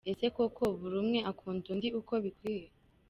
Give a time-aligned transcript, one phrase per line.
[0.11, 2.67] Ese koko buri umwe akunda undi uko bikwiye.